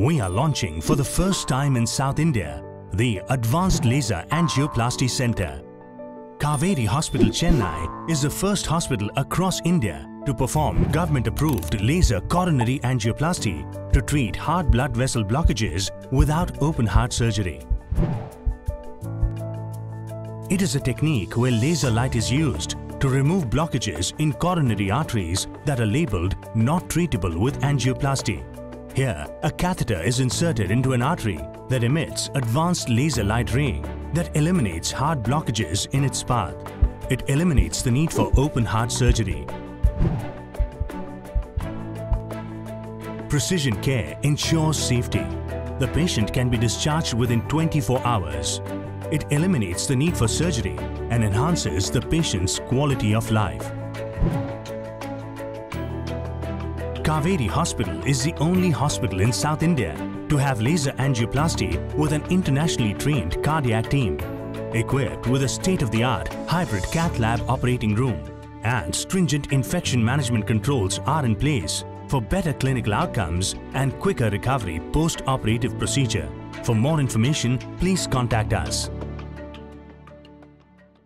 [0.00, 2.64] we are launching for the first time in South India
[2.94, 5.62] the Advanced Laser Angioplasty Center.
[6.38, 13.92] Kauvery Hospital Chennai is the first hospital across India to perform government-approved laser coronary angioplasty
[13.92, 17.60] to treat heart blood vessel blockages without open heart surgery.
[20.48, 25.46] It is a technique where laser light is used to remove blockages in coronary arteries
[25.66, 28.42] that are labeled not treatable with angioplasty.
[29.00, 31.40] Here, a catheter is inserted into an artery
[31.70, 33.80] that emits advanced laser light ray
[34.12, 36.54] that eliminates heart blockages in its path.
[37.08, 39.46] It eliminates the need for open heart surgery.
[43.30, 45.24] Precision care ensures safety.
[45.78, 48.60] The patient can be discharged within 24 hours.
[49.10, 50.76] It eliminates the need for surgery
[51.08, 53.72] and enhances the patient's quality of life.
[57.10, 59.96] Kauvery Hospital is the only hospital in South India
[60.28, 64.16] to have laser angioplasty with an internationally trained cardiac team,
[64.74, 68.22] equipped with a state-of-the-art hybrid cath lab operating room
[68.62, 74.78] and stringent infection management controls are in place for better clinical outcomes and quicker recovery
[74.92, 76.28] post-operative procedure.
[76.62, 78.88] For more information, please contact us.